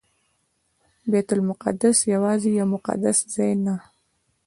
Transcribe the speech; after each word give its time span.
بیت 1.11 1.29
المقدس 1.35 1.97
یوازې 2.13 2.49
یو 2.59 2.67
مقدس 2.75 3.17
ځای 3.33 3.51
نه. 3.65 3.75